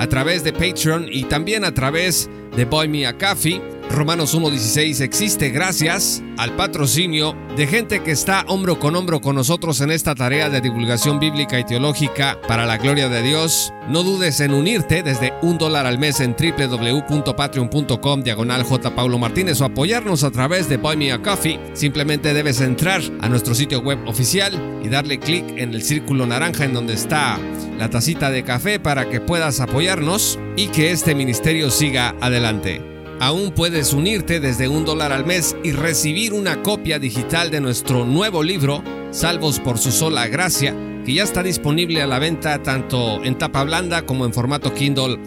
a 0.00 0.06
través 0.06 0.42
de 0.42 0.54
Patreon 0.54 1.08
y 1.12 1.24
también 1.24 1.62
a 1.62 1.74
través 1.74 2.30
de 2.56 2.64
Boy 2.64 2.88
Me 2.88 3.06
a 3.06 3.18
Coffee. 3.18 3.60
Romanos 3.90 4.34
1.16 4.34 5.02
existe 5.02 5.50
gracias 5.50 6.22
al 6.38 6.56
patrocinio 6.56 7.36
de 7.56 7.66
gente 7.66 8.02
que 8.02 8.12
está 8.12 8.44
hombro 8.48 8.78
con 8.78 8.96
hombro 8.96 9.20
con 9.20 9.34
nosotros 9.34 9.80
en 9.82 9.90
esta 9.90 10.14
tarea 10.14 10.48
de 10.48 10.62
divulgación 10.62 11.20
bíblica 11.20 11.58
y 11.58 11.64
teológica 11.64 12.40
para 12.48 12.64
la 12.64 12.78
gloria 12.78 13.10
de 13.10 13.20
Dios. 13.22 13.74
No 13.88 14.02
dudes 14.02 14.40
en 14.40 14.54
unirte 14.54 15.02
desde 15.02 15.34
un 15.42 15.58
dólar 15.58 15.84
al 15.84 15.98
mes 15.98 16.20
en 16.20 16.34
www.patreon.com 16.34 18.22
diagonal 18.22 18.62
J. 18.62 18.94
Paulo 18.94 19.18
Martínez 19.18 19.60
o 19.60 19.66
apoyarnos 19.66 20.24
a 20.24 20.30
través 20.30 20.66
de 20.70 20.78
Buy 20.78 20.96
Me 20.96 21.12
a 21.12 21.20
Coffee. 21.20 21.60
Simplemente 21.74 22.32
debes 22.32 22.62
entrar 22.62 23.02
a 23.20 23.28
nuestro 23.28 23.54
sitio 23.54 23.80
web 23.80 23.98
oficial 24.06 24.80
y 24.82 24.88
darle 24.88 25.18
clic 25.18 25.44
en 25.58 25.74
el 25.74 25.82
círculo 25.82 26.24
naranja 26.26 26.64
en 26.64 26.72
donde 26.72 26.94
está 26.94 27.38
la 27.80 27.88
tacita 27.88 28.30
de 28.30 28.44
café 28.44 28.78
para 28.78 29.08
que 29.08 29.22
puedas 29.22 29.58
apoyarnos 29.58 30.38
y 30.54 30.68
que 30.68 30.92
este 30.92 31.14
ministerio 31.14 31.70
siga 31.70 32.14
adelante. 32.20 32.82
Aún 33.20 33.52
puedes 33.52 33.94
unirte 33.94 34.38
desde 34.38 34.68
un 34.68 34.84
dólar 34.84 35.12
al 35.12 35.24
mes 35.24 35.56
y 35.64 35.72
recibir 35.72 36.34
una 36.34 36.62
copia 36.62 36.98
digital 36.98 37.50
de 37.50 37.62
nuestro 37.62 38.04
nuevo 38.04 38.42
libro, 38.42 38.84
Salvos 39.12 39.60
por 39.60 39.78
su 39.78 39.92
sola 39.92 40.28
gracia, 40.28 40.76
que 41.06 41.14
ya 41.14 41.22
está 41.22 41.42
disponible 41.42 42.02
a 42.02 42.06
la 42.06 42.18
venta 42.18 42.62
tanto 42.62 43.24
en 43.24 43.38
tapa 43.38 43.64
blanda 43.64 44.04
como 44.04 44.26
en 44.26 44.34
formato 44.34 44.74
Kindle 44.74 45.18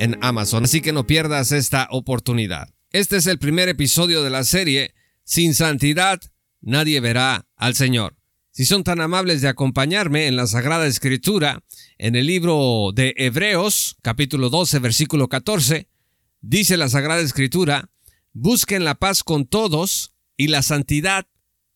en 0.00 0.16
Amazon. 0.22 0.64
Así 0.64 0.80
que 0.80 0.94
no 0.94 1.06
pierdas 1.06 1.52
esta 1.52 1.88
oportunidad. 1.90 2.70
Este 2.90 3.18
es 3.18 3.26
el 3.26 3.38
primer 3.38 3.68
episodio 3.68 4.22
de 4.22 4.30
la 4.30 4.44
serie 4.44 4.94
Sin 5.24 5.54
santidad 5.54 6.20
nadie 6.62 7.00
verá 7.00 7.46
al 7.54 7.74
Señor. 7.74 8.17
Si 8.58 8.64
son 8.64 8.82
tan 8.82 9.00
amables 9.00 9.40
de 9.40 9.46
acompañarme 9.46 10.26
en 10.26 10.34
la 10.34 10.48
Sagrada 10.48 10.88
Escritura, 10.88 11.62
en 11.96 12.16
el 12.16 12.26
libro 12.26 12.90
de 12.92 13.14
Hebreos, 13.16 13.96
capítulo 14.02 14.50
12, 14.50 14.80
versículo 14.80 15.28
14, 15.28 15.86
Dice 16.40 16.76
la 16.76 16.88
Sagrada 16.88 17.20
Escritura, 17.20 17.88
busquen 18.32 18.82
la 18.82 18.96
paz 18.96 19.22
con 19.22 19.46
todos 19.46 20.12
y 20.36 20.48
la 20.48 20.62
santidad, 20.62 21.28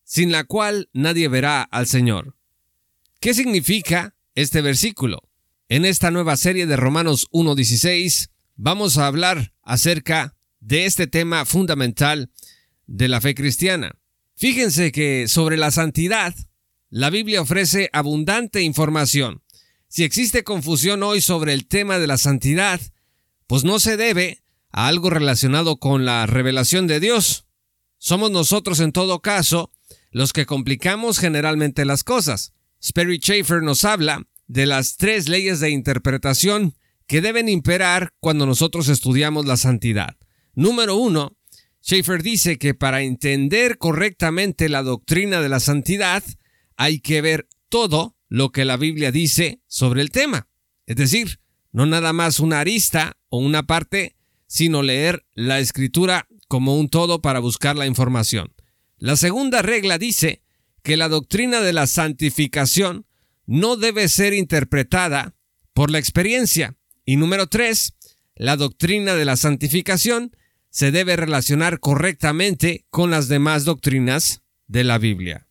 sin 0.03 0.33
la 0.33 0.43
cual 0.43 0.91
nadie 0.93 1.29
verá 1.29 1.63
al 1.63 1.87
Señor. 1.87 2.35
¿Qué 3.21 3.33
significa 3.33 4.17
este 4.35 4.61
versículo? 4.61 5.21
En 5.69 5.85
esta 5.85 6.11
nueva 6.11 6.37
serie 6.37 6.67
de 6.67 6.75
Romanos 6.75 7.29
1.16 7.31 8.31
vamos 8.57 8.99
a 8.99 9.07
hablar 9.07 9.55
acerca 9.63 10.35
de 10.59 10.87
este 10.87 11.07
tema 11.07 11.45
fundamental 11.45 12.33
de 12.89 13.07
la 13.07 13.21
fe 13.21 13.37
cristiana. 13.37 14.01
Fíjense 14.35 14.91
que 14.91 15.29
sobre 15.29 15.57
la 15.57 15.71
santidad, 15.71 16.35
la 16.93 17.09
Biblia 17.09 17.41
ofrece 17.41 17.89
abundante 17.95 18.61
información. 18.61 19.43
Si 19.89 20.05
existe 20.05 20.45
confusión 20.45 21.03
hoy 21.03 21.23
sobre 21.23 21.55
el 21.55 21.67
tema 21.67 21.99
de 21.99 22.07
la 22.07 22.19
santidad, 22.19 22.83
pues 23.47 23.65
no 23.65 23.81
se 23.81 23.97
debe 23.97 24.43
a 24.71 24.89
algo 24.89 25.09
relacionado 25.09 25.79
con 25.79 26.05
la 26.05 26.27
revelación 26.27 26.87
de 26.87 27.01
Dios. 27.01 27.47
Somos 27.97 28.31
nosotros 28.31 28.79
en 28.81 28.93
todo 28.93 29.23
caso 29.23 29.73
los 30.11 30.35
que 30.35 30.45
complicamos 30.45 31.19
generalmente 31.19 31.87
las 31.87 32.05
cosas. 32.05 32.53
Sperry 32.83 33.17
Schaeffer 33.17 33.63
nos 33.63 33.87
habla 33.87 34.27
de 34.47 34.67
las 34.67 34.99
tres 34.99 35.31
leyes 35.31 35.61
de 35.61 35.71
interpretación 35.71 36.75
que 37.07 37.23
deben 37.23 37.49
imperar 37.49 38.13
cuando 38.21 38.45
nosotros 38.45 38.89
estudiamos 38.89 39.47
la 39.47 39.57
santidad. 39.57 40.19
Número 40.55 40.97
uno, 40.97 41.39
Schaeffer 41.83 42.23
dice 42.23 42.59
que 42.59 42.75
para 42.75 43.01
entender 43.01 43.79
correctamente 43.79 44.69
la 44.69 44.83
doctrina 44.83 45.41
de 45.41 45.49
la 45.49 45.59
santidad 45.59 46.23
hay 46.77 47.01
que 47.01 47.21
ver 47.21 47.49
todo 47.69 48.17
lo 48.29 48.51
que 48.51 48.65
la 48.65 48.77
Biblia 48.77 49.13
dice 49.13 49.61
sobre 49.67 50.03
el 50.03 50.11
tema. 50.11 50.49
Es 50.87 50.97
decir, 50.97 51.41
no 51.73 51.87
nada 51.87 52.13
más 52.13 52.41
una 52.41 52.61
arista 52.61 53.17
o 53.29 53.39
una 53.39 53.63
parte 53.65 54.17
sino 54.47 54.83
leer 54.83 55.25
la 55.33 55.61
escritura 55.61 56.29
como 56.47 56.77
un 56.79 56.91
todo 56.91 57.23
para 57.23 57.39
buscar 57.39 57.75
la 57.75 57.87
información. 57.87 58.53
La 58.99 59.17
segunda 59.17 59.63
regla 59.63 59.97
dice 59.97 60.43
que 60.83 60.99
la 60.99 61.09
doctrina 61.09 61.63
de 61.63 61.73
la 61.73 61.87
santificación 61.87 63.07
no 63.47 63.77
debe 63.77 64.09
ser 64.09 64.35
interpretada 64.35 65.35
por 65.73 65.91
la 65.91 65.99
experiencia. 65.99 66.77
Y 67.07 67.17
número 67.17 67.47
tres, 67.47 67.95
la 68.35 68.57
doctrina 68.57 69.15
de 69.15 69.25
la 69.25 69.37
santificación 69.37 70.37
se 70.69 70.91
debe 70.91 71.17
relacionar 71.17 71.81
correctamente 71.81 72.85
con 72.91 73.11
las 73.11 73.29
demás 73.29 73.65
doctrinas 73.65 74.43
de 74.67 74.85
la 74.85 74.99
Biblia. 74.99 75.47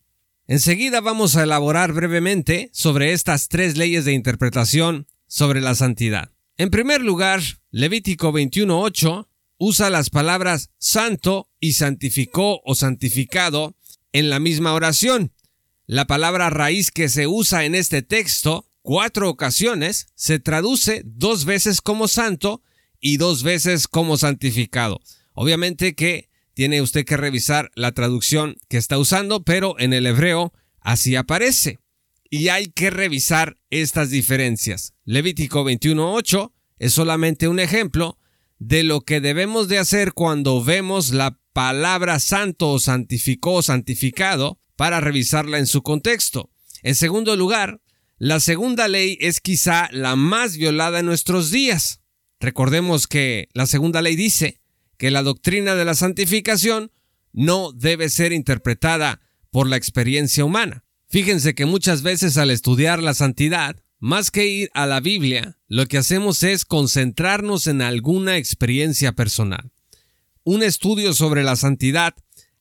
Enseguida 0.51 0.99
vamos 0.99 1.37
a 1.37 1.43
elaborar 1.43 1.93
brevemente 1.93 2.69
sobre 2.73 3.13
estas 3.13 3.47
tres 3.47 3.77
leyes 3.77 4.03
de 4.03 4.11
interpretación 4.11 5.07
sobre 5.25 5.61
la 5.61 5.75
santidad. 5.75 6.33
En 6.57 6.69
primer 6.69 6.99
lugar, 6.99 7.41
Levítico 7.69 8.33
21.8 8.33 9.29
usa 9.59 9.89
las 9.89 10.09
palabras 10.09 10.69
santo 10.77 11.49
y 11.61 11.71
santificó 11.71 12.59
o 12.65 12.75
santificado 12.75 13.77
en 14.11 14.29
la 14.29 14.41
misma 14.41 14.73
oración. 14.73 15.31
La 15.85 16.05
palabra 16.05 16.49
raíz 16.49 16.91
que 16.91 17.07
se 17.07 17.27
usa 17.27 17.63
en 17.63 17.73
este 17.73 18.01
texto, 18.01 18.69
cuatro 18.81 19.29
ocasiones, 19.29 20.07
se 20.15 20.39
traduce 20.39 21.03
dos 21.05 21.45
veces 21.45 21.79
como 21.79 22.09
santo 22.09 22.61
y 22.99 23.15
dos 23.15 23.43
veces 23.43 23.87
como 23.87 24.17
santificado. 24.17 24.99
Obviamente 25.33 25.95
que 25.95 26.29
tiene 26.53 26.81
usted 26.81 27.05
que 27.05 27.17
revisar 27.17 27.71
la 27.75 27.91
traducción 27.91 28.57
que 28.69 28.77
está 28.77 28.97
usando, 28.97 29.43
pero 29.43 29.79
en 29.79 29.93
el 29.93 30.05
hebreo 30.05 30.53
así 30.79 31.15
aparece 31.15 31.79
y 32.31 32.47
hay 32.47 32.67
que 32.67 32.89
revisar 32.89 33.57
estas 33.69 34.09
diferencias. 34.09 34.93
Levítico 35.03 35.65
21.8 35.65 36.51
es 36.79 36.93
solamente 36.93 37.49
un 37.49 37.59
ejemplo 37.59 38.17
de 38.57 38.83
lo 38.83 39.01
que 39.01 39.19
debemos 39.19 39.67
de 39.67 39.77
hacer 39.77 40.13
cuando 40.13 40.63
vemos 40.63 41.11
la 41.11 41.37
palabra 41.51 42.19
santo 42.19 42.69
o 42.69 42.79
santificó 42.79 43.55
o 43.55 43.61
santificado 43.61 44.59
para 44.77 45.01
revisarla 45.01 45.59
en 45.59 45.67
su 45.67 45.83
contexto. 45.83 46.49
En 46.83 46.95
segundo 46.95 47.35
lugar, 47.35 47.81
la 48.17 48.39
segunda 48.39 48.87
ley 48.87 49.17
es 49.19 49.41
quizá 49.41 49.89
la 49.91 50.15
más 50.15 50.55
violada 50.55 50.99
en 50.99 51.07
nuestros 51.07 51.51
días. 51.51 51.99
Recordemos 52.39 53.07
que 53.07 53.49
la 53.53 53.65
segunda 53.65 54.01
ley 54.01 54.15
dice 54.15 54.60
que 55.01 55.09
la 55.09 55.23
doctrina 55.23 55.73
de 55.73 55.83
la 55.83 55.95
santificación 55.95 56.91
no 57.33 57.71
debe 57.71 58.07
ser 58.07 58.31
interpretada 58.31 59.19
por 59.49 59.67
la 59.67 59.75
experiencia 59.75 60.45
humana. 60.45 60.83
Fíjense 61.09 61.55
que 61.55 61.65
muchas 61.65 62.03
veces 62.03 62.37
al 62.37 62.51
estudiar 62.51 63.01
la 63.01 63.15
santidad, 63.15 63.77
más 63.97 64.29
que 64.29 64.45
ir 64.45 64.69
a 64.75 64.85
la 64.85 64.99
Biblia, 64.99 65.57
lo 65.67 65.87
que 65.87 65.97
hacemos 65.97 66.43
es 66.43 66.65
concentrarnos 66.65 67.65
en 67.65 67.81
alguna 67.81 68.37
experiencia 68.37 69.13
personal. 69.13 69.71
Un 70.43 70.61
estudio 70.61 71.15
sobre 71.15 71.41
la 71.41 71.55
santidad, 71.55 72.13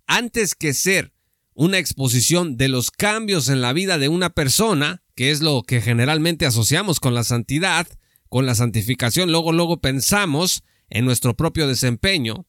antes 0.07 0.55
que 0.55 0.73
ser 0.73 1.13
una 1.53 1.77
exposición 1.77 2.57
de 2.57 2.69
los 2.69 2.91
cambios 2.91 3.51
en 3.51 3.61
la 3.61 3.75
vida 3.75 3.99
de 3.99 4.09
una 4.09 4.31
persona, 4.31 5.03
que 5.15 5.31
es 5.31 5.43
lo 5.43 5.63
que 5.63 5.83
generalmente 5.83 6.47
asociamos 6.47 7.01
con 7.01 7.13
la 7.13 7.23
santidad, 7.23 7.87
con 8.31 8.47
la 8.47 8.55
santificación, 8.55 9.31
luego 9.31 9.53
luego 9.53 9.83
pensamos 9.83 10.63
en 10.91 11.05
nuestro 11.05 11.37
propio 11.37 11.67
desempeño, 11.67 12.47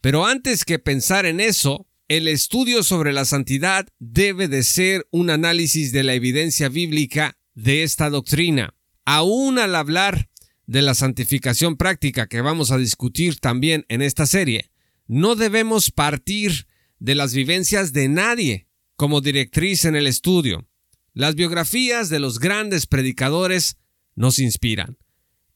pero 0.00 0.24
antes 0.24 0.64
que 0.64 0.78
pensar 0.78 1.26
en 1.26 1.40
eso, 1.40 1.86
el 2.08 2.26
estudio 2.26 2.82
sobre 2.82 3.12
la 3.12 3.24
santidad 3.24 3.86
debe 3.98 4.48
de 4.48 4.62
ser 4.62 5.06
un 5.10 5.30
análisis 5.30 5.92
de 5.92 6.02
la 6.02 6.14
evidencia 6.14 6.68
bíblica 6.68 7.38
de 7.54 7.82
esta 7.82 8.10
doctrina. 8.10 8.74
Aún 9.04 9.58
al 9.58 9.74
hablar 9.74 10.28
de 10.66 10.82
la 10.82 10.94
santificación 10.94 11.76
práctica 11.76 12.28
que 12.28 12.40
vamos 12.40 12.70
a 12.70 12.78
discutir 12.78 13.38
también 13.38 13.84
en 13.88 14.02
esta 14.02 14.26
serie, 14.26 14.70
no 15.06 15.34
debemos 15.34 15.90
partir 15.90 16.66
de 16.98 17.14
las 17.14 17.34
vivencias 17.34 17.92
de 17.92 18.08
nadie 18.08 18.68
como 18.96 19.20
directriz 19.20 19.84
en 19.84 19.96
el 19.96 20.06
estudio. 20.06 20.68
Las 21.12 21.34
biografías 21.34 22.08
de 22.08 22.20
los 22.20 22.38
grandes 22.38 22.86
predicadores 22.86 23.76
nos 24.14 24.38
inspiran, 24.38 24.98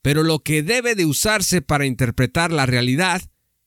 pero 0.05 0.21
lo 0.21 0.43
que 0.43 0.61
debe 0.61 0.93
de 0.93 1.03
usarse 1.03 1.63
para 1.63 1.87
interpretar 1.87 2.51
la 2.51 2.67
realidad, 2.67 3.23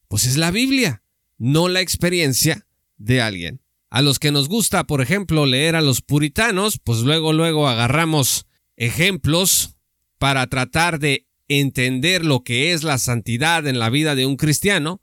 pues 0.06 0.24
es 0.24 0.36
la 0.36 0.52
Biblia, 0.52 1.02
no 1.36 1.66
la 1.66 1.80
experiencia 1.80 2.64
de 2.96 3.20
alguien. 3.20 3.60
A 3.90 4.02
los 4.02 4.20
que 4.20 4.30
nos 4.30 4.48
gusta, 4.48 4.84
por 4.84 5.00
ejemplo, 5.00 5.46
leer 5.46 5.74
a 5.74 5.80
los 5.80 6.00
puritanos, 6.00 6.78
pues 6.78 7.00
luego 7.00 7.32
luego 7.32 7.66
agarramos 7.66 8.46
ejemplos 8.76 9.74
para 10.18 10.46
tratar 10.46 11.00
de 11.00 11.26
entender 11.48 12.24
lo 12.24 12.44
que 12.44 12.72
es 12.72 12.84
la 12.84 12.98
santidad 12.98 13.66
en 13.66 13.80
la 13.80 13.90
vida 13.90 14.14
de 14.14 14.24
un 14.24 14.36
cristiano, 14.36 15.00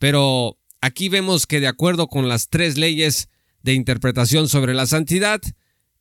pero 0.00 0.58
aquí 0.80 1.08
vemos 1.08 1.46
que 1.46 1.60
de 1.60 1.68
acuerdo 1.68 2.08
con 2.08 2.28
las 2.28 2.48
tres 2.48 2.76
leyes 2.76 3.28
de 3.62 3.74
interpretación 3.74 4.48
sobre 4.48 4.74
la 4.74 4.86
santidad, 4.86 5.40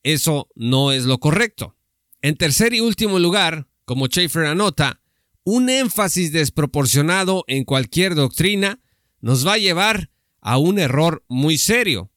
eso 0.02 0.50
no 0.56 0.92
es 0.92 1.04
lo 1.04 1.20
correcto. 1.20 1.76
En 2.24 2.36
tercer 2.36 2.74
y 2.74 2.80
último 2.80 3.20
lugar, 3.20 3.68
como 3.86 4.08
Schaeffer 4.08 4.46
anota, 4.46 5.02
un 5.44 5.70
énfasis 5.70 6.32
desproporcionado 6.32 7.44
en 7.48 7.64
cualquier 7.64 8.16
doctrina 8.16 8.80
nos 9.22 9.46
va 9.46 9.54
a 9.54 9.60
llevar 9.60 10.10
a 10.42 10.58
un 10.58 10.80
error 10.80 11.24
muy 11.28 11.58
serio. 11.58 12.12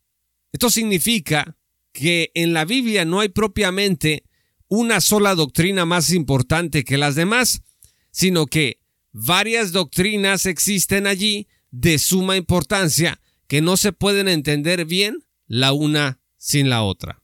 Esto 0.53 0.71
significa 0.71 1.57
que 1.93 2.31
en 2.35 2.53
la 2.55 2.65
Biblia 2.65 3.05
no 3.05 3.21
hay 3.21 3.29
propiamente 3.29 4.25
una 4.69 5.01
sola 5.01 5.35
doctrina 5.35 5.85
más 5.85 6.13
importante 6.13 6.85
que 6.85 6.99
las 6.99 7.15
demás, 7.15 7.63
sino 8.11 8.47
que 8.47 8.81
varias 9.13 9.73
doctrinas 9.73 10.47
existen 10.47 11.07
allí 11.07 11.49
de 11.71 11.99
suma 11.99 12.37
importancia 12.37 13.21
que 13.47 13.61
no 13.61 13.77
se 13.77 13.93
pueden 13.93 14.29
entender 14.29 14.85
bien 14.85 15.25
la 15.47 15.73
una 15.73 16.21
sin 16.37 16.69
la 16.69 16.83
otra. 16.83 17.23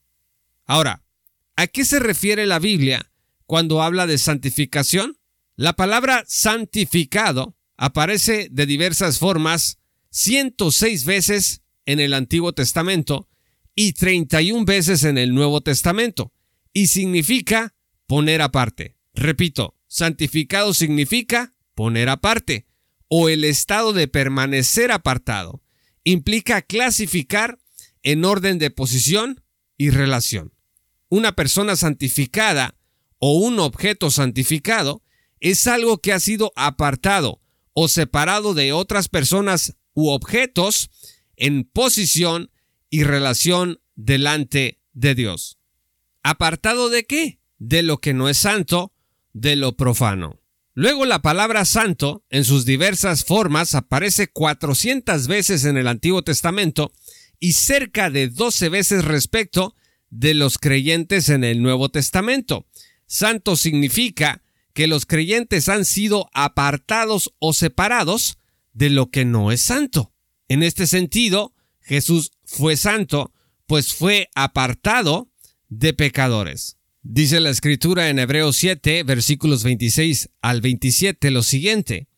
Ahora, 0.64 1.02
¿a 1.56 1.67
qué 1.67 1.85
se 1.85 1.99
refiere 1.99 2.46
la 2.46 2.58
Biblia 2.58 3.11
cuando 3.46 3.82
habla 3.82 4.06
de 4.06 4.19
santificación? 4.19 5.19
La 5.56 5.75
palabra 5.75 6.25
santificado 6.26 7.56
aparece 7.76 8.49
de 8.50 8.67
diversas 8.67 9.19
formas 9.19 9.79
106 10.11 11.05
veces 11.05 11.62
en 11.87 12.00
el 12.00 12.14
Antiguo 12.14 12.52
Testamento 12.52 13.29
y 13.75 13.93
31 13.93 14.64
veces 14.64 15.05
en 15.05 15.19
el 15.19 15.35
Nuevo 15.35 15.61
Testamento 15.61 16.32
y 16.73 16.88
significa 16.88 17.75
poner 18.06 18.43
aparte. 18.43 18.96
Repito, 19.14 19.76
santificado 19.87 20.75
significa 20.75 21.55
poner 21.75 22.08
aparte 22.08 22.67
o 23.08 23.29
el 23.29 23.44
estado 23.44 23.93
de 23.93 24.08
permanecer 24.08 24.91
apartado. 24.91 25.62
Implica 26.05 26.62
clasificar 26.62 27.58
en 28.02 28.25
orden 28.25 28.58
de 28.58 28.70
posición 28.70 29.43
y 29.76 29.91
relación. 29.91 30.52
Una 31.08 31.35
persona 31.35 31.76
santificada 31.76 32.76
o 33.19 33.39
un 33.39 33.59
objeto 33.59 34.11
santificado 34.11 35.03
es 35.41 35.67
algo 35.67 35.99
que 35.99 36.13
ha 36.13 36.21
sido 36.21 36.53
apartado 36.57 37.41
o 37.73 37.89
separado 37.89 38.55
de 38.55 38.73
otras 38.73 39.09
personas 39.09 39.77
u 39.95 40.09
objetos 40.09 40.91
en 41.37 41.65
posición 41.65 42.51
y 42.91 43.05
relación 43.05 43.81
delante 43.97 44.81
de 44.93 45.15
Dios. 45.15 45.59
¿Apartado 46.23 46.89
de 46.89 47.05
qué? 47.05 47.41
De 47.59 47.83
lo 47.83 47.99
que 47.99 48.15
no 48.15 48.29
es 48.29 48.39
santo, 48.39 48.93
de 49.33 49.57
lo 49.57 49.77
profano. 49.77 50.41
Luego 50.73 51.07
la 51.07 51.23
palabra 51.23 51.65
santo, 51.65 52.25
en 52.31 52.45
sus 52.45 52.65
diversas 52.65 53.25
formas, 53.25 53.75
aparece 53.75 54.29
400 54.29 55.29
veces 55.29 55.65
en 55.65 55.77
el 55.77 55.87
Antiguo 55.87 56.23
Testamento 56.23 56.93
y 57.39 57.53
cerca 57.53 58.11
de 58.11 58.29
12 58.29 58.71
veces 58.71 59.05
respecto 59.05 59.77
de 60.11 60.35
los 60.35 60.59
creyentes 60.59 61.29
en 61.29 61.45
el 61.45 61.63
Nuevo 61.63 61.91
Testamento. 61.91 62.67
Santo 63.06 63.56
significa 63.56 64.43
que 64.73 64.87
los 64.87 65.06
creyentes 65.06 65.69
han 65.69 65.85
sido 65.85 66.29
apartados 66.35 67.33
o 67.39 67.53
separados 67.53 68.39
de 68.73 68.91
lo 68.91 69.11
que 69.11 69.25
no 69.25 69.53
es 69.53 69.61
santo. 69.61 70.12
En 70.49 70.62
este 70.62 70.87
sentido, 70.87 71.55
Jesús 71.81 72.33
fue 72.45 72.77
santo, 72.77 73.33
pues 73.67 73.95
fue 73.95 74.29
apartado 74.35 75.31
de 75.69 75.95
pecadores. 75.95 76.77
Dice 77.03 77.41
la 77.41 77.51
escritura 77.51 78.09
en 78.09 78.19
Hebreos 78.19 78.56
7, 78.56 79.03
versículos 79.03 79.62
26 79.62 80.31
al 80.41 80.61
27 80.61 81.31
lo 81.31 81.43
siguiente. 81.43 82.09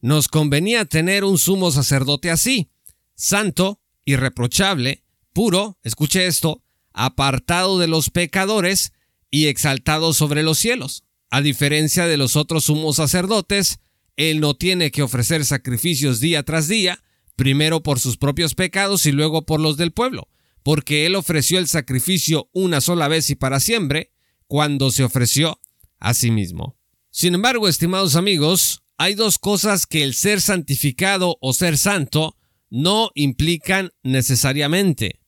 Nos 0.00 0.28
convenía 0.28 0.84
tener 0.84 1.24
un 1.24 1.38
sumo 1.38 1.70
sacerdote 1.70 2.30
así, 2.30 2.70
santo, 3.14 3.80
irreprochable, 4.04 5.04
puro, 5.32 5.78
escuche 5.82 6.26
esto, 6.26 6.62
apartado 6.92 7.78
de 7.78 7.86
los 7.86 8.10
pecadores 8.10 8.92
y 9.34 9.46
exaltado 9.46 10.12
sobre 10.12 10.42
los 10.42 10.58
cielos. 10.58 11.04
A 11.30 11.40
diferencia 11.40 12.06
de 12.06 12.16
los 12.16 12.36
otros 12.36 12.64
sumos 12.64 12.96
sacerdotes, 12.96 13.78
él 14.16 14.40
no 14.40 14.54
tiene 14.54 14.90
que 14.90 15.02
ofrecer 15.02 15.44
sacrificios 15.44 16.20
día 16.20 16.42
tras 16.42 16.68
día, 16.68 17.02
primero 17.34 17.82
por 17.82 17.98
sus 17.98 18.16
propios 18.16 18.54
pecados 18.54 19.06
y 19.06 19.12
luego 19.12 19.44
por 19.44 19.60
los 19.60 19.76
del 19.76 19.92
pueblo 19.92 20.28
porque 20.64 21.04
Él 21.06 21.14
ofreció 21.14 21.60
el 21.60 21.68
sacrificio 21.68 22.48
una 22.52 22.80
sola 22.80 23.06
vez 23.06 23.30
y 23.30 23.36
para 23.36 23.60
siempre, 23.60 24.10
cuando 24.48 24.90
se 24.90 25.04
ofreció 25.04 25.60
a 26.00 26.14
sí 26.14 26.30
mismo. 26.30 26.76
Sin 27.10 27.34
embargo, 27.34 27.68
estimados 27.68 28.16
amigos, 28.16 28.82
hay 28.96 29.14
dos 29.14 29.38
cosas 29.38 29.86
que 29.86 30.02
el 30.02 30.14
ser 30.14 30.40
santificado 30.40 31.36
o 31.40 31.52
ser 31.52 31.76
santo 31.76 32.36
no 32.70 33.10
implican 33.14 33.90
necesariamente. 34.02 35.20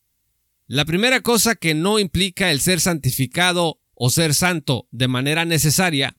La 0.65 0.85
primera 0.85 1.21
cosa 1.21 1.55
que 1.55 1.75
no 1.75 1.99
implica 1.99 2.51
el 2.51 2.59
ser 2.59 2.81
santificado 2.81 3.79
o 3.97 4.09
ser 4.09 4.33
santo 4.33 4.87
de 4.91 5.07
manera 5.07 5.43
necesaria 5.43 6.15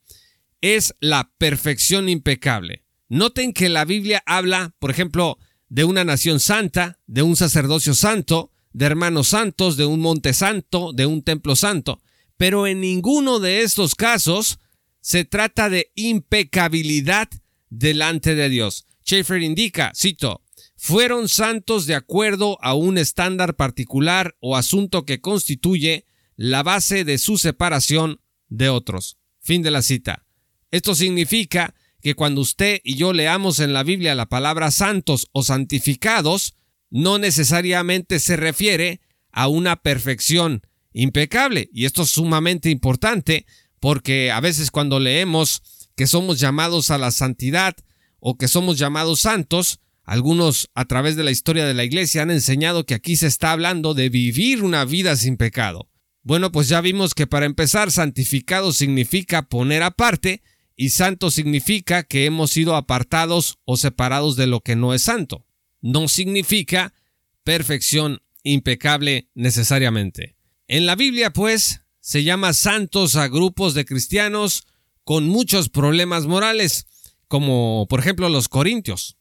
es 0.61 0.95
la 1.01 1.31
perfección 1.39 2.09
impecable. 2.09 2.85
Noten 3.09 3.53
que 3.53 3.69
la 3.69 3.85
Biblia 3.85 4.23
habla, 4.27 4.75
por 4.81 4.91
ejemplo, 4.91 5.39
de 5.69 5.85
una 5.85 6.05
nación 6.05 6.41
santa, 6.41 6.99
de 7.07 7.23
un 7.23 7.37
sacerdocio 7.37 7.95
santo, 7.95 8.51
de 8.73 8.87
hermanos 8.87 9.29
santos, 9.29 9.77
de 9.77 9.87
un 9.87 10.01
monte 10.01 10.35
santo, 10.35 10.93
de 10.93 11.07
un 11.07 11.23
templo 11.23 11.57
santo. 11.57 12.01
Pero 12.37 12.67
en 12.67 12.81
ninguno 12.81 13.39
de 13.39 13.63
estos 13.63 13.95
casos 13.95 14.59
se 15.01 15.25
trata 15.25 15.71
de 15.71 15.93
impecabilidad 15.95 17.29
delante 17.71 18.35
de 18.35 18.49
Dios. 18.49 18.87
Schaeffer 19.05 19.43
indica, 19.43 19.93
cito, 19.95 20.43
fueron 20.77 21.29
santos 21.29 21.87
de 21.87 21.95
acuerdo 21.95 22.59
a 22.61 22.75
un 22.75 22.99
estándar 22.99 23.57
particular 23.57 24.37
o 24.41 24.57
asunto 24.57 25.05
que 25.05 25.21
constituye 25.21 26.05
la 26.39 26.63
base 26.63 27.05
de 27.05 27.19
su 27.19 27.37
separación 27.37 28.21
de 28.49 28.69
otros. 28.69 29.19
Fin 29.41 29.61
de 29.63 29.73
la 29.73 29.83
cita. 29.83 30.25
Esto 30.71 30.95
significa 30.95 31.75
que 32.01 32.15
cuando 32.15 32.41
usted 32.41 32.81
y 32.85 32.95
yo 32.95 33.13
leamos 33.13 33.59
en 33.59 33.73
la 33.73 33.83
Biblia 33.83 34.15
la 34.15 34.29
palabra 34.29 34.71
santos 34.71 35.27
o 35.33 35.43
santificados, 35.43 36.55
no 36.91 37.19
necesariamente 37.19 38.21
se 38.21 38.37
refiere 38.37 39.01
a 39.33 39.49
una 39.49 39.83
perfección 39.83 40.63
impecable. 40.93 41.71
Y 41.73 41.87
esto 41.87 42.03
es 42.03 42.11
sumamente 42.11 42.71
importante 42.71 43.45
porque 43.81 44.31
a 44.31 44.39
veces 44.39 44.71
cuando 44.71 45.01
leemos 45.01 45.63
que 45.97 46.07
somos 46.07 46.39
llamados 46.39 46.93
a 46.93 46.99
la 46.99 47.11
santidad 47.11 47.75
o 48.21 48.39
que 48.39 48.47
somos 48.47 48.79
llamados 48.79 49.19
santos, 49.19 49.81
algunos 50.05 50.71
a 50.75 50.85
través 50.85 51.17
de 51.17 51.25
la 51.25 51.33
historia 51.33 51.67
de 51.67 51.75
la 51.75 51.83
iglesia 51.83 52.23
han 52.23 52.31
enseñado 52.31 52.87
que 52.87 52.95
aquí 52.95 53.17
se 53.17 53.27
está 53.27 53.51
hablando 53.51 53.93
de 53.95 54.09
vivir 54.09 54.63
una 54.63 54.85
vida 54.85 55.17
sin 55.17 55.37
pecado. 55.37 55.89
Bueno, 56.29 56.53
pues 56.53 56.69
ya 56.69 56.83
vimos 56.83 57.15
que 57.15 57.27
para 57.27 57.47
empezar, 57.47 57.91
santificado 57.91 58.73
significa 58.75 59.49
poner 59.49 59.83
aparte 59.83 60.43
y 60.77 60.91
santo 60.91 61.31
significa 61.31 62.03
que 62.03 62.27
hemos 62.27 62.51
sido 62.51 62.77
apartados 62.77 63.59
o 63.65 63.79
separados 63.79 64.37
de 64.37 64.47
lo 64.47 64.61
que 64.61 64.77
no 64.77 64.93
es 64.93 65.01
santo 65.01 65.49
no 65.81 66.09
significa 66.09 66.93
perfección 67.45 68.21
impecable 68.43 69.31
necesariamente. 69.35 70.37
En 70.67 70.85
la 70.87 70.97
Biblia, 70.97 71.33
pues, 71.33 71.83
se 72.01 72.25
llama 72.25 72.53
santos 72.53 73.17
a 73.17 73.29
grupos 73.29 73.73
de 73.73 73.85
cristianos 73.85 74.67
con 75.05 75.27
muchos 75.27 75.69
problemas 75.69 76.27
morales, 76.27 76.87
como 77.27 77.87
por 77.89 78.01
ejemplo 78.01 78.29
los 78.29 78.49
corintios. 78.49 79.17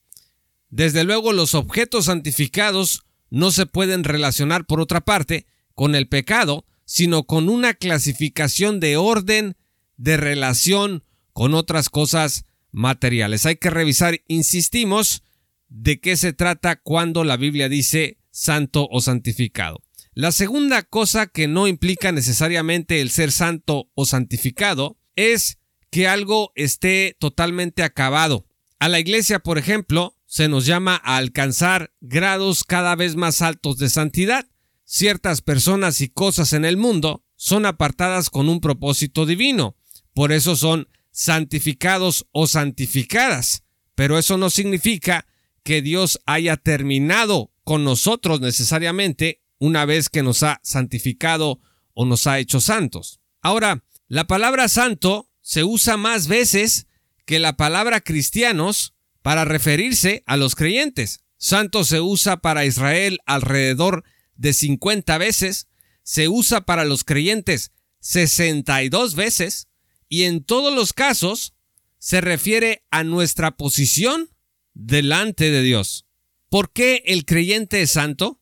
Desde 0.70 1.06
luego 1.06 1.32
los 1.32 1.54
objetos 1.54 2.06
santificados 2.06 3.04
no 3.30 3.52
se 3.52 3.66
pueden 3.66 4.04
relacionar 4.04 4.66
por 4.66 4.82
otra 4.82 5.02
parte 5.02 5.46
con 5.74 5.96
el 5.96 6.10
pecado, 6.10 6.66
sino 6.88 7.24
con 7.24 7.50
una 7.50 7.74
clasificación 7.74 8.80
de 8.80 8.96
orden 8.96 9.58
de 9.98 10.16
relación 10.16 11.04
con 11.34 11.54
otras 11.54 11.90
cosas 11.90 12.46
materiales. 12.72 13.46
Hay 13.46 13.58
que 13.58 13.70
revisar, 13.70 14.22
insistimos, 14.28 15.22
de 15.68 16.00
qué 16.00 16.16
se 16.16 16.32
trata 16.32 16.78
cuando 16.78 17.26
la 17.26 17.36
Biblia 17.36 17.68
dice 17.68 18.20
santo 18.32 18.88
o 18.90 19.02
santificado. 19.02 19.84
La 20.14 20.32
segunda 20.32 20.82
cosa 20.82 21.28
que 21.28 21.50
no 21.50 21.68
implica 21.68 22.14
necesariamente 22.14 23.02
el 23.02 23.10
ser 23.12 23.34
santo 23.34 23.92
o 23.94 24.06
santificado 24.06 24.98
es 25.18 25.60
que 25.92 26.08
algo 26.08 26.54
esté 26.56 27.18
totalmente 27.20 27.84
acabado. 27.84 28.48
A 28.80 28.88
la 28.88 29.00
iglesia, 29.00 29.40
por 29.40 29.58
ejemplo, 29.58 30.16
se 30.26 30.48
nos 30.48 30.66
llama 30.66 31.02
a 31.04 31.18
alcanzar 31.18 31.94
grados 32.00 32.64
cada 32.64 32.96
vez 32.96 33.18
más 33.18 33.42
altos 33.42 33.78
de 33.78 33.90
santidad. 33.90 34.48
Ciertas 34.88 35.42
personas 35.42 36.00
y 36.02 36.08
cosas 36.08 36.54
en 36.54 36.66
el 36.66 36.78
mundo 36.78 37.24
son 37.36 37.66
apartadas 37.66 38.30
con 38.32 38.50
un 38.50 38.62
propósito 38.62 39.26
divino. 39.28 39.76
Por 40.14 40.32
eso 40.32 40.56
son 40.56 40.88
santificados 41.12 42.26
o 42.32 42.48
santificadas. 42.48 43.64
Pero 43.94 44.18
eso 44.18 44.38
no 44.38 44.50
significa 44.50 45.28
que 45.62 45.82
Dios 45.82 46.20
haya 46.26 46.56
terminado 46.56 47.52
con 47.64 47.84
nosotros 47.84 48.40
necesariamente 48.40 49.44
una 49.60 49.86
vez 49.86 50.10
que 50.10 50.24
nos 50.24 50.42
ha 50.42 50.60
santificado 50.64 51.60
o 51.94 52.06
nos 52.06 52.26
ha 52.26 52.40
hecho 52.40 52.62
santos. 52.62 53.20
Ahora, 53.42 53.84
la 54.08 54.26
palabra 54.26 54.70
santo 54.70 55.30
se 55.42 55.64
usa 55.64 55.98
más 55.98 56.28
veces 56.28 56.88
que 57.26 57.40
la 57.40 57.58
palabra 57.58 58.00
cristianos 58.00 58.94
para 59.22 59.44
referirse 59.44 60.24
a 60.26 60.38
los 60.38 60.56
creyentes. 60.56 61.26
Santo 61.38 61.84
se 61.84 62.00
usa 62.00 62.38
para 62.38 62.66
Israel 62.66 63.20
alrededor 63.26 64.06
de 64.38 64.54
50 64.54 65.18
veces, 65.18 65.68
se 66.04 66.28
usa 66.28 66.62
para 66.62 66.86
los 66.86 67.04
creyentes 67.04 67.72
62 68.00 69.16
veces, 69.16 69.68
y 70.08 70.24
en 70.24 70.44
todos 70.44 70.74
los 70.74 70.94
casos 70.94 71.54
se 72.00 72.22
refiere 72.22 72.86
a 72.92 73.04
nuestra 73.04 73.58
posición 73.58 74.30
delante 74.74 75.52
de 75.52 75.62
Dios. 75.62 76.06
¿Por 76.50 76.72
qué 76.72 77.04
el 77.06 77.26
creyente 77.26 77.82
es 77.82 77.92
santo? 77.92 78.40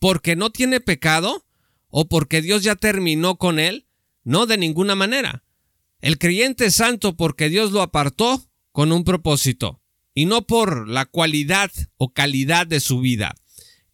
¿Porque 0.00 0.34
no 0.34 0.50
tiene 0.50 0.80
pecado? 0.80 1.46
¿O 1.88 2.08
porque 2.08 2.42
Dios 2.42 2.62
ya 2.64 2.74
terminó 2.74 3.36
con 3.36 3.60
él? 3.60 3.86
No, 4.24 4.46
de 4.46 4.56
ninguna 4.56 4.94
manera. 4.94 5.44
El 6.00 6.18
creyente 6.18 6.66
es 6.66 6.74
santo 6.74 7.16
porque 7.16 7.48
Dios 7.48 7.70
lo 7.70 7.82
apartó 7.82 8.44
con 8.72 8.90
un 8.90 9.04
propósito, 9.04 9.80
y 10.14 10.24
no 10.24 10.46
por 10.46 10.88
la 10.88 11.06
cualidad 11.06 11.70
o 11.96 12.12
calidad 12.12 12.66
de 12.66 12.80
su 12.80 13.00
vida. 13.00 13.36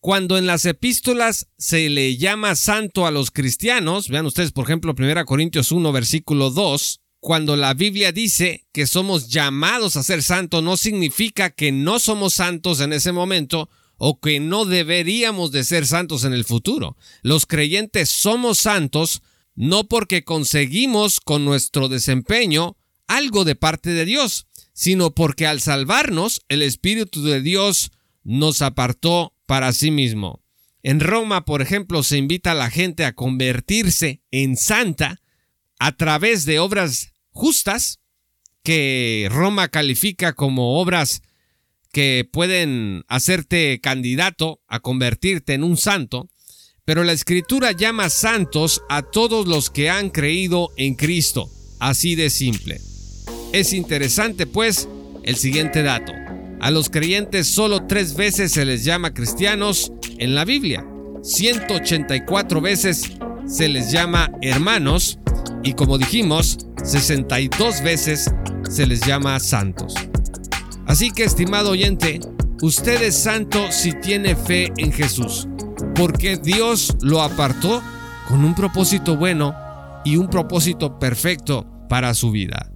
Cuando 0.00 0.38
en 0.38 0.46
las 0.46 0.64
epístolas 0.64 1.48
se 1.58 1.90
le 1.90 2.16
llama 2.16 2.54
santo 2.54 3.06
a 3.06 3.10
los 3.10 3.30
cristianos, 3.30 4.08
vean 4.08 4.24
ustedes 4.24 4.50
por 4.50 4.64
ejemplo 4.64 4.94
1 4.96 5.26
Corintios 5.26 5.72
1 5.72 5.92
versículo 5.92 6.50
2, 6.50 7.02
cuando 7.20 7.54
la 7.54 7.74
Biblia 7.74 8.10
dice 8.10 8.66
que 8.72 8.86
somos 8.86 9.28
llamados 9.28 9.96
a 9.96 10.02
ser 10.02 10.22
santos, 10.22 10.62
no 10.62 10.78
significa 10.78 11.50
que 11.50 11.70
no 11.70 11.98
somos 11.98 12.32
santos 12.32 12.80
en 12.80 12.94
ese 12.94 13.12
momento 13.12 13.68
o 13.98 14.18
que 14.20 14.40
no 14.40 14.64
deberíamos 14.64 15.52
de 15.52 15.64
ser 15.64 15.86
santos 15.86 16.24
en 16.24 16.32
el 16.32 16.46
futuro. 16.46 16.96
Los 17.20 17.44
creyentes 17.44 18.08
somos 18.08 18.56
santos 18.56 19.20
no 19.54 19.84
porque 19.86 20.24
conseguimos 20.24 21.20
con 21.20 21.44
nuestro 21.44 21.90
desempeño 21.90 22.78
algo 23.06 23.44
de 23.44 23.56
parte 23.56 23.90
de 23.90 24.06
Dios, 24.06 24.46
sino 24.72 25.14
porque 25.14 25.46
al 25.46 25.60
salvarnos 25.60 26.40
el 26.48 26.62
Espíritu 26.62 27.22
de 27.22 27.42
Dios 27.42 27.90
nos 28.24 28.62
apartó 28.62 29.34
para 29.50 29.72
sí 29.72 29.90
mismo. 29.90 30.44
En 30.84 31.00
Roma, 31.00 31.44
por 31.44 31.60
ejemplo, 31.60 32.04
se 32.04 32.16
invita 32.16 32.52
a 32.52 32.54
la 32.54 32.70
gente 32.70 33.04
a 33.04 33.16
convertirse 33.16 34.22
en 34.30 34.56
santa 34.56 35.20
a 35.80 35.96
través 35.96 36.44
de 36.44 36.60
obras 36.60 37.14
justas 37.30 37.98
que 38.62 39.26
Roma 39.28 39.66
califica 39.66 40.34
como 40.34 40.80
obras 40.80 41.22
que 41.90 42.28
pueden 42.32 43.02
hacerte 43.08 43.80
candidato 43.80 44.60
a 44.68 44.78
convertirte 44.78 45.54
en 45.54 45.64
un 45.64 45.76
santo, 45.76 46.28
pero 46.84 47.02
la 47.02 47.12
escritura 47.12 47.72
llama 47.72 48.08
santos 48.08 48.82
a 48.88 49.02
todos 49.02 49.48
los 49.48 49.68
que 49.68 49.90
han 49.90 50.10
creído 50.10 50.68
en 50.76 50.94
Cristo, 50.94 51.50
así 51.80 52.14
de 52.14 52.30
simple. 52.30 52.80
Es 53.52 53.72
interesante 53.72 54.46
pues 54.46 54.88
el 55.24 55.34
siguiente 55.34 55.82
dato. 55.82 56.19
A 56.60 56.70
los 56.70 56.90
creyentes 56.90 57.48
solo 57.48 57.86
tres 57.86 58.14
veces 58.14 58.52
se 58.52 58.66
les 58.66 58.84
llama 58.84 59.14
cristianos 59.14 59.92
en 60.18 60.34
la 60.34 60.44
Biblia. 60.44 60.86
184 61.22 62.60
veces 62.60 63.12
se 63.46 63.68
les 63.68 63.90
llama 63.90 64.30
hermanos 64.42 65.18
y 65.62 65.72
como 65.72 65.96
dijimos, 65.96 66.58
62 66.84 67.82
veces 67.82 68.30
se 68.68 68.86
les 68.86 69.00
llama 69.00 69.40
santos. 69.40 69.94
Así 70.86 71.10
que, 71.10 71.24
estimado 71.24 71.70
oyente, 71.70 72.20
usted 72.60 73.02
es 73.02 73.14
santo 73.16 73.70
si 73.70 73.92
tiene 73.92 74.36
fe 74.36 74.70
en 74.76 74.92
Jesús, 74.92 75.48
porque 75.94 76.36
Dios 76.36 76.94
lo 77.00 77.22
apartó 77.22 77.82
con 78.28 78.44
un 78.44 78.54
propósito 78.54 79.16
bueno 79.16 79.54
y 80.04 80.16
un 80.16 80.28
propósito 80.28 80.98
perfecto 80.98 81.66
para 81.88 82.12
su 82.12 82.30
vida. 82.30 82.69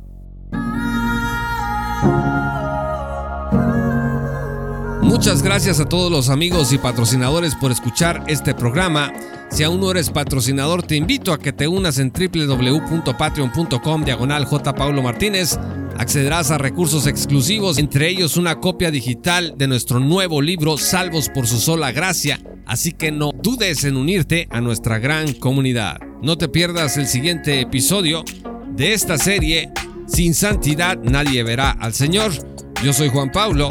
Muchas 5.15 5.45
gracias 5.45 5.79
a 5.79 5.85
todos 5.85 6.11
los 6.11 6.29
amigos 6.29 6.73
y 6.73 6.79
patrocinadores 6.79 7.55
por 7.55 7.71
escuchar 7.71 8.25
este 8.27 8.53
programa. 8.53 9.13
Si 9.49 9.63
aún 9.63 9.79
no 9.81 9.93
eres 9.93 10.11
patrocinador, 10.11 10.83
te 10.83 10.97
invito 10.97 11.33
a 11.33 11.39
que 11.39 11.53
te 11.53 11.69
unas 11.69 12.01
en 12.01 12.11
www.patreon.com 12.13 14.05
diagonal 14.05 14.45
J. 14.45 14.75
Paulo 14.75 15.03
Martínez. 15.03 15.57
Accederás 15.97 16.51
a 16.51 16.59
recursos 16.59 17.07
exclusivos, 17.07 17.79
entre 17.79 18.09
ellos 18.09 18.37
una 18.37 18.59
copia 18.59 18.91
digital 18.91 19.55
de 19.57 19.69
nuestro 19.69 20.01
nuevo 20.01 20.43
libro 20.43 20.77
Salvos 20.79 21.29
por 21.29 21.47
su 21.47 21.61
sola 21.61 21.93
gracia. 21.93 22.41
Así 22.67 22.91
que 22.91 23.13
no 23.13 23.31
dudes 23.41 23.85
en 23.85 23.97
unirte 23.97 24.49
a 24.51 24.61
nuestra 24.61 24.99
gran 24.99 25.33
comunidad. 25.35 26.01
No 26.23 26.37
te 26.37 26.49
pierdas 26.49 26.97
el 26.97 27.07
siguiente 27.07 27.61
episodio 27.61 28.25
de 28.75 28.95
esta 28.95 29.17
serie. 29.17 29.71
Sin 30.09 30.35
santidad 30.35 30.99
nadie 30.99 31.45
verá 31.45 31.71
al 31.71 31.95
Señor. 31.95 32.33
Yo 32.83 32.93
soy 32.93 33.11
Juan 33.11 33.31
Pablo 33.31 33.71